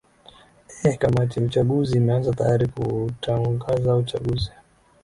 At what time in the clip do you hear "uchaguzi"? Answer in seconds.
1.45-1.97, 3.95-4.51